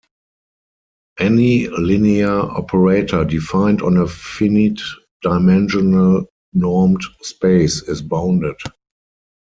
[1.19, 8.57] Any linear operator defined on a finite-dimensional normed space is bounded.